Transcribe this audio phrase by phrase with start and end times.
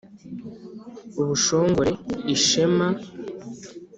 [1.21, 1.91] ubushongore:
[2.35, 2.87] ishema